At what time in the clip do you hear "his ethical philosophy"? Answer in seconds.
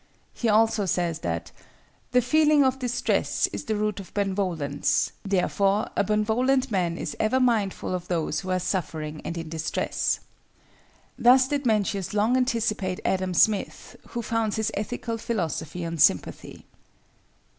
14.55-15.85